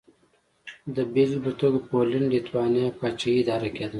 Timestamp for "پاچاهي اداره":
2.99-3.69